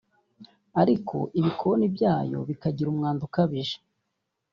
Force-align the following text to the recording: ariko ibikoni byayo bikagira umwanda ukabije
ariko 0.81 1.15
ibikoni 1.39 1.85
byayo 1.95 2.39
bikagira 2.49 2.87
umwanda 2.89 3.21
ukabije 3.27 3.75